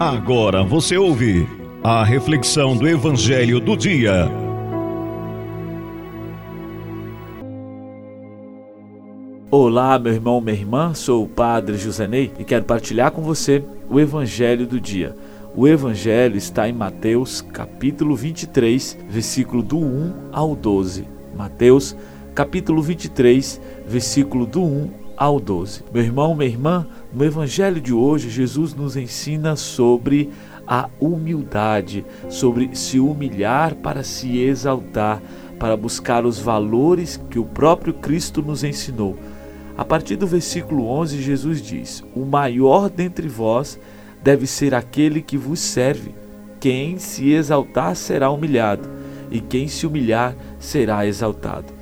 [0.00, 1.46] Agora você ouve
[1.82, 4.28] a reflexão do Evangelho do Dia.
[9.48, 14.00] Olá, meu irmão, minha irmã, sou o Padre Josenei e quero partilhar com você o
[14.00, 15.14] Evangelho do Dia.
[15.54, 21.06] O Evangelho está em Mateus, capítulo 23, versículo do 1 ao 12.
[21.36, 21.96] Mateus,
[22.34, 25.84] capítulo 23, versículo do 1 ao 12.
[25.92, 26.84] Meu irmão, minha irmã,
[27.14, 30.30] no Evangelho de hoje, Jesus nos ensina sobre
[30.66, 35.22] a humildade, sobre se humilhar para se exaltar,
[35.58, 39.16] para buscar os valores que o próprio Cristo nos ensinou.
[39.76, 43.78] A partir do versículo 11, Jesus diz: O maior dentre vós
[44.22, 46.14] deve ser aquele que vos serve.
[46.58, 48.88] Quem se exaltar será humilhado,
[49.30, 51.73] e quem se humilhar será exaltado.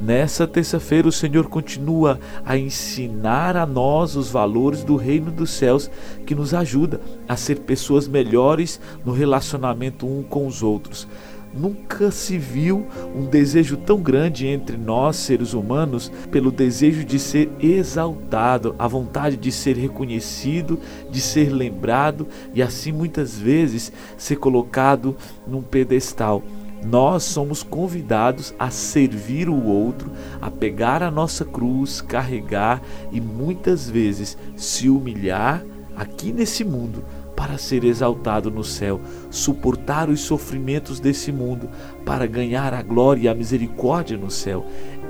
[0.00, 5.90] Nessa terça-feira, o Senhor continua a ensinar a nós os valores do reino dos céus
[6.26, 11.08] que nos ajuda a ser pessoas melhores no relacionamento um com os outros.
[11.54, 17.50] Nunca se viu um desejo tão grande entre nós, seres humanos, pelo desejo de ser
[17.58, 20.78] exaltado, a vontade de ser reconhecido,
[21.10, 26.42] de ser lembrado e assim muitas vezes ser colocado num pedestal.
[26.84, 30.10] Nós somos convidados a servir o outro,
[30.40, 35.64] a pegar a nossa cruz, carregar e muitas vezes se humilhar
[35.96, 37.02] aqui nesse mundo
[37.34, 41.68] para ser exaltado no céu, suportar os sofrimentos desse mundo
[42.04, 44.64] para ganhar a glória e a misericórdia no céu.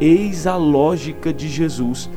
[0.00, 2.08] Eis a lógica de Jesus.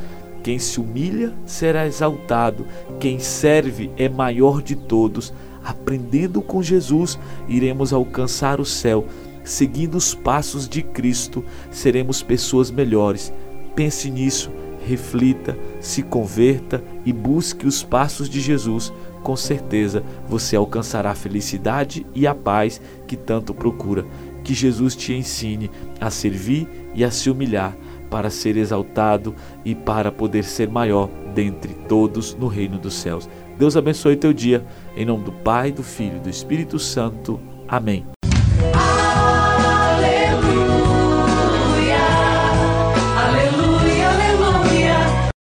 [0.44, 2.68] Quem se humilha será exaltado,
[3.00, 5.34] quem serve é maior de todos.
[5.64, 9.08] Aprendendo com Jesus, iremos alcançar o céu
[9.46, 13.32] seguindo os passos de Cristo, seremos pessoas melhores.
[13.76, 14.52] Pense nisso,
[14.86, 18.92] reflita, se converta e busque os passos de Jesus.
[19.24, 24.06] Com certeza você alcançará a felicidade e a paz que tanto procura.
[24.44, 27.76] Que Jesus te ensine a servir e a se humilhar
[28.10, 33.28] para ser exaltado e para poder ser maior dentre todos no reino dos céus.
[33.58, 34.66] Deus abençoe teu dia.
[34.96, 37.40] Em nome do Pai, do Filho e do Espírito Santo.
[37.68, 38.06] Amém.